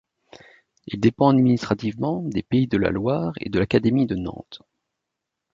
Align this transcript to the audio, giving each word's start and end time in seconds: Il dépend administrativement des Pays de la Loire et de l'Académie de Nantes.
Il 0.87 0.99
dépend 0.99 1.29
administrativement 1.29 2.23
des 2.23 2.41
Pays 2.41 2.65
de 2.65 2.77
la 2.79 2.89
Loire 2.89 3.33
et 3.39 3.49
de 3.51 3.59
l'Académie 3.59 4.07
de 4.07 4.15
Nantes. 4.15 4.61